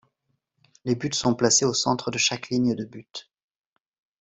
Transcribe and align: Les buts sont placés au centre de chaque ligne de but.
Les 0.83 0.95
buts 0.95 1.13
sont 1.13 1.35
placés 1.35 1.63
au 1.63 1.75
centre 1.75 2.09
de 2.09 2.17
chaque 2.17 2.49
ligne 2.49 2.73
de 2.73 2.85
but. 2.85 3.29